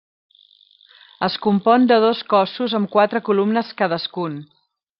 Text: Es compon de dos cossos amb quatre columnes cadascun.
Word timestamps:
Es 1.27 1.35
compon 1.43 1.85
de 1.91 1.99
dos 2.05 2.23
cossos 2.33 2.75
amb 2.79 2.91
quatre 2.97 3.23
columnes 3.29 3.73
cadascun. 3.83 4.43